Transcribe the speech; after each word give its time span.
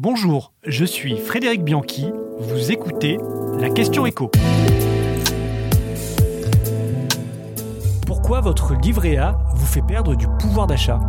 Bonjour, 0.00 0.52
je 0.64 0.84
suis 0.84 1.16
Frédéric 1.18 1.64
Bianchi, 1.64 2.12
vous 2.38 2.70
écoutez 2.70 3.18
la 3.58 3.68
question 3.68 4.06
écho. 4.06 4.30
Pourquoi 8.06 8.40
votre 8.40 8.76
livret 8.76 9.16
A 9.16 9.36
vous 9.56 9.66
fait 9.66 9.82
perdre 9.82 10.14
du 10.14 10.28
pouvoir 10.38 10.68
d'achat? 10.68 11.00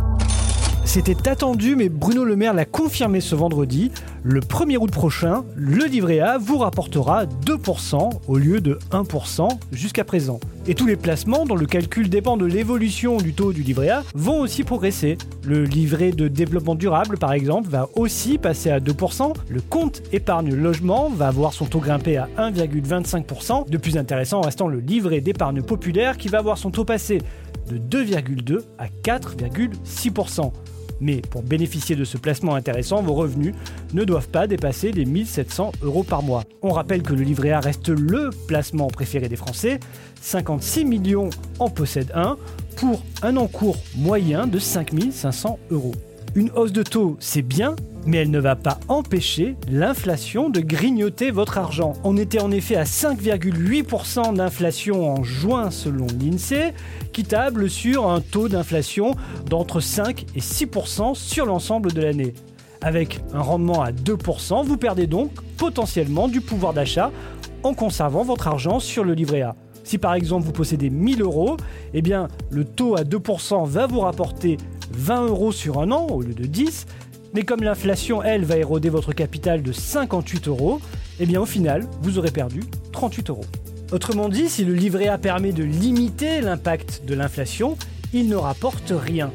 C'était 0.92 1.28
attendu, 1.28 1.76
mais 1.76 1.88
Bruno 1.88 2.24
Le 2.24 2.34
Maire 2.34 2.52
l'a 2.52 2.64
confirmé 2.64 3.20
ce 3.20 3.36
vendredi. 3.36 3.92
Le 4.24 4.40
1er 4.40 4.76
août 4.76 4.90
prochain, 4.90 5.44
le 5.54 5.84
livret 5.84 6.18
A 6.18 6.36
vous 6.36 6.58
rapportera 6.58 7.26
2% 7.26 8.10
au 8.26 8.36
lieu 8.36 8.60
de 8.60 8.76
1% 8.90 9.50
jusqu'à 9.70 10.02
présent. 10.02 10.40
Et 10.66 10.74
tous 10.74 10.86
les 10.86 10.96
placements, 10.96 11.46
dont 11.46 11.54
le 11.54 11.66
calcul 11.66 12.10
dépend 12.10 12.36
de 12.36 12.44
l'évolution 12.44 13.18
du 13.18 13.34
taux 13.34 13.52
du 13.52 13.62
livret 13.62 13.90
A, 13.90 14.02
vont 14.16 14.40
aussi 14.40 14.64
progresser. 14.64 15.16
Le 15.44 15.62
livret 15.62 16.10
de 16.10 16.26
développement 16.26 16.74
durable, 16.74 17.18
par 17.18 17.34
exemple, 17.34 17.68
va 17.68 17.88
aussi 17.94 18.36
passer 18.36 18.72
à 18.72 18.80
2%. 18.80 19.32
Le 19.48 19.60
compte 19.60 20.02
épargne 20.12 20.52
logement 20.56 21.08
va 21.08 21.30
voir 21.30 21.52
son 21.52 21.66
taux 21.66 21.78
grimper 21.78 22.16
à 22.16 22.28
1,25%. 22.36 23.70
De 23.70 23.78
plus 23.78 23.96
intéressant 23.96 24.40
restant 24.40 24.66
le 24.66 24.80
livret 24.80 25.20
d'épargne 25.20 25.62
populaire 25.62 26.16
qui 26.16 26.26
va 26.26 26.42
voir 26.42 26.58
son 26.58 26.72
taux 26.72 26.84
passer 26.84 27.18
de 27.68 27.78
2,2 27.78 28.62
à 28.78 28.86
4,6%. 29.04 30.50
Mais 31.00 31.22
pour 31.22 31.42
bénéficier 31.42 31.96
de 31.96 32.04
ce 32.04 32.18
placement 32.18 32.54
intéressant, 32.54 33.02
vos 33.02 33.14
revenus 33.14 33.54
ne 33.94 34.04
doivent 34.04 34.28
pas 34.28 34.46
dépasser 34.46 34.92
les 34.92 35.04
1700 35.04 35.72
euros 35.82 36.02
par 36.02 36.22
mois. 36.22 36.44
On 36.62 36.70
rappelle 36.70 37.02
que 37.02 37.14
le 37.14 37.22
livret 37.22 37.52
A 37.52 37.60
reste 37.60 37.88
le 37.88 38.30
placement 38.46 38.88
préféré 38.88 39.28
des 39.28 39.36
Français. 39.36 39.80
56 40.20 40.84
millions 40.84 41.30
en 41.58 41.70
possèdent 41.70 42.12
un 42.14 42.36
pour 42.76 43.02
un 43.22 43.36
encours 43.36 43.76
moyen 43.96 44.46
de 44.46 44.58
5500 44.58 45.58
euros. 45.70 45.94
Une 46.36 46.50
hausse 46.54 46.70
de 46.70 46.84
taux, 46.84 47.16
c'est 47.18 47.42
bien, 47.42 47.74
mais 48.06 48.18
elle 48.18 48.30
ne 48.30 48.38
va 48.38 48.54
pas 48.54 48.78
empêcher 48.86 49.56
l'inflation 49.68 50.48
de 50.48 50.60
grignoter 50.60 51.32
votre 51.32 51.58
argent. 51.58 51.94
On 52.04 52.16
était 52.16 52.40
en 52.40 52.52
effet 52.52 52.76
à 52.76 52.84
5,8% 52.84 54.34
d'inflation 54.36 55.12
en 55.12 55.24
juin 55.24 55.72
selon 55.72 56.06
l'INSEE, 56.06 56.72
qui 57.12 57.24
table 57.24 57.68
sur 57.68 58.08
un 58.08 58.20
taux 58.20 58.48
d'inflation 58.48 59.16
d'entre 59.46 59.80
5 59.80 60.26
et 60.36 60.40
6% 60.40 61.16
sur 61.16 61.46
l'ensemble 61.46 61.92
de 61.92 62.00
l'année. 62.00 62.34
Avec 62.80 63.20
un 63.34 63.40
rendement 63.40 63.82
à 63.82 63.90
2%, 63.90 64.64
vous 64.64 64.76
perdez 64.76 65.08
donc 65.08 65.32
potentiellement 65.56 66.28
du 66.28 66.40
pouvoir 66.40 66.74
d'achat 66.74 67.10
en 67.64 67.74
conservant 67.74 68.22
votre 68.22 68.46
argent 68.46 68.78
sur 68.78 69.02
le 69.02 69.14
livret 69.14 69.42
A. 69.42 69.56
Si 69.82 69.98
par 69.98 70.14
exemple 70.14 70.46
vous 70.46 70.52
possédez 70.52 70.90
1000 70.90 71.22
euros, 71.22 71.56
eh 71.92 72.02
bien 72.02 72.28
le 72.50 72.64
taux 72.64 72.96
à 72.96 73.02
2% 73.02 73.66
va 73.66 73.88
vous 73.88 74.00
rapporter 74.00 74.58
20 74.92 75.26
euros 75.26 75.52
sur 75.52 75.80
un 75.80 75.90
an 75.92 76.06
au 76.06 76.22
lieu 76.22 76.34
de 76.34 76.44
10. 76.44 76.86
Mais 77.34 77.42
comme 77.42 77.62
l'inflation, 77.62 78.22
elle, 78.22 78.44
va 78.44 78.56
éroder 78.56 78.88
votre 78.88 79.12
capital 79.12 79.62
de 79.62 79.72
58 79.72 80.48
euros, 80.48 80.80
eh 81.20 81.26
bien 81.26 81.40
au 81.40 81.46
final, 81.46 81.86
vous 82.02 82.18
aurez 82.18 82.30
perdu 82.32 82.62
38 82.92 83.30
euros. 83.30 83.44
Autrement 83.92 84.28
dit, 84.28 84.48
si 84.48 84.64
le 84.64 84.74
livret 84.74 85.08
A 85.08 85.18
permet 85.18 85.52
de 85.52 85.64
limiter 85.64 86.40
l'impact 86.40 87.02
de 87.06 87.14
l'inflation, 87.14 87.76
il 88.12 88.28
ne 88.28 88.36
rapporte 88.36 88.92
rien. 88.96 89.30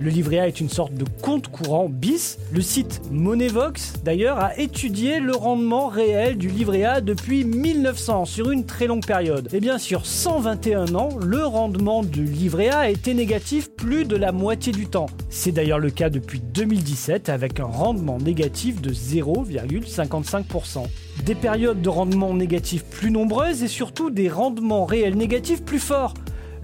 Le 0.00 0.10
livret 0.10 0.40
A 0.40 0.48
est 0.48 0.60
une 0.60 0.68
sorte 0.68 0.94
de 0.94 1.04
compte 1.22 1.46
courant 1.48 1.88
bis. 1.88 2.38
Le 2.52 2.60
site 2.60 3.00
Moneyvox, 3.12 3.94
d'ailleurs, 4.04 4.38
a 4.38 4.58
étudié 4.58 5.20
le 5.20 5.36
rendement 5.36 5.86
réel 5.86 6.36
du 6.36 6.48
livret 6.48 6.82
A 6.84 7.00
depuis 7.00 7.44
1900, 7.44 8.24
sur 8.24 8.50
une 8.50 8.66
très 8.66 8.88
longue 8.88 9.06
période. 9.06 9.48
Et 9.52 9.60
bien, 9.60 9.78
sur 9.78 10.04
121 10.04 10.96
ans, 10.96 11.10
le 11.24 11.46
rendement 11.46 12.02
du 12.02 12.24
livret 12.24 12.70
A 12.70 12.78
a 12.80 12.88
été 12.88 13.14
négatif 13.14 13.70
plus 13.70 14.04
de 14.04 14.16
la 14.16 14.32
moitié 14.32 14.72
du 14.72 14.88
temps. 14.88 15.06
C'est 15.30 15.52
d'ailleurs 15.52 15.78
le 15.78 15.90
cas 15.90 16.10
depuis 16.10 16.40
2017, 16.40 17.28
avec 17.28 17.60
un 17.60 17.64
rendement 17.64 18.18
négatif 18.18 18.82
de 18.82 18.92
0,55%. 18.92 20.86
Des 21.24 21.36
périodes 21.36 21.80
de 21.80 21.88
rendement 21.88 22.34
négatif 22.34 22.84
plus 22.84 23.12
nombreuses 23.12 23.62
et 23.62 23.68
surtout 23.68 24.10
des 24.10 24.28
rendements 24.28 24.84
réels 24.84 25.16
négatifs 25.16 25.62
plus 25.62 25.78
forts. 25.78 26.14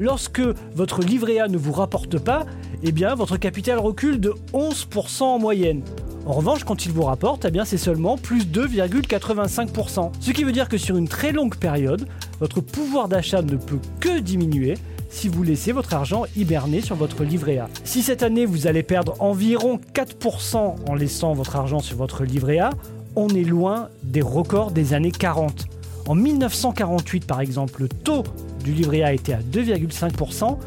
Lorsque 0.01 0.41
votre 0.75 1.03
livret 1.03 1.41
A 1.41 1.49
ne 1.49 1.59
vous 1.59 1.73
rapporte 1.73 2.19
pas, 2.19 2.47
eh 2.83 2.91
votre 2.91 3.37
capital 3.37 3.79
recule 3.79 4.19
de 4.19 4.33
11% 4.55 5.25
en 5.25 5.39
moyenne. 5.39 5.83
En 6.25 6.33
revanche, 6.33 6.65
quand 6.65 6.87
il 6.87 6.93
vous 6.93 7.03
rapporte, 7.03 7.45
eh 7.45 7.59
c'est 7.67 7.77
seulement 7.77 8.17
plus 8.17 8.47
2,85%. 8.47 10.11
Ce 10.19 10.31
qui 10.31 10.45
veut 10.45 10.53
dire 10.53 10.71
que 10.71 10.79
sur 10.79 10.97
une 10.97 11.07
très 11.07 11.33
longue 11.33 11.57
période, 11.57 12.09
votre 12.41 12.63
pouvoir 12.63 13.09
d'achat 13.09 13.43
ne 13.43 13.57
peut 13.57 13.79
que 14.01 14.21
diminuer 14.21 14.79
si 15.11 15.29
vous 15.29 15.43
laissez 15.43 15.73
votre 15.73 15.93
argent 15.93 16.25
hiberner 16.35 16.81
sur 16.81 16.97
votre 16.97 17.23
livret 17.23 17.59
A. 17.59 17.69
Si 17.85 18.01
cette 18.01 18.23
année 18.23 18.47
vous 18.47 18.67
allez 18.67 18.83
perdre 18.83 19.17
environ 19.19 19.81
4% 19.93 20.77
en 20.89 20.95
laissant 20.95 21.35
votre 21.35 21.57
argent 21.57 21.81
sur 21.81 21.99
votre 21.99 22.25
livret 22.25 22.59
A, 22.59 22.71
on 23.17 23.29
est 23.29 23.45
loin 23.45 23.91
des 24.03 24.23
records 24.23 24.71
des 24.71 24.95
années 24.95 25.13
40. 25.13 25.67
En 26.11 26.17
1948 26.17 27.25
par 27.25 27.41
exemple, 27.41 27.83
le 27.83 27.89
taux 27.89 28.25
du 28.65 28.73
livret 28.73 29.03
A 29.05 29.13
était 29.13 29.33
à 29.33 29.39
2,5%, 29.39 30.59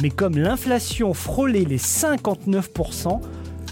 mais 0.00 0.10
comme 0.10 0.38
l'inflation 0.38 1.12
frôlait 1.12 1.64
les 1.64 1.78
59%, 1.78 3.20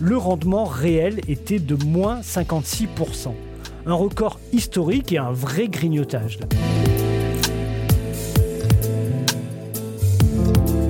le 0.01 0.17
rendement 0.17 0.65
réel 0.65 1.21
était 1.29 1.61
de 1.61 1.77
moins 1.85 2.19
56%. 2.19 3.29
Un 3.87 3.95
record 3.95 4.41
historique 4.53 5.13
et 5.13 5.19
un 5.19 5.31
vrai 5.31 5.69
grignotage. 5.69 6.41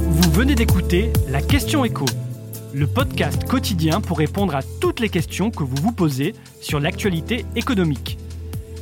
Vous 0.08 0.30
venez 0.30 0.54
d'écouter 0.54 1.12
La 1.28 1.42
Question 1.42 1.84
Écho, 1.84 2.06
le 2.72 2.86
podcast 2.86 3.44
quotidien 3.44 4.00
pour 4.00 4.16
répondre 4.16 4.56
à 4.56 4.62
toutes 4.80 5.00
les 5.00 5.10
questions 5.10 5.50
que 5.50 5.64
vous 5.64 5.76
vous 5.82 5.92
posez 5.92 6.34
sur 6.62 6.80
l'actualité 6.80 7.44
économique. 7.56 8.19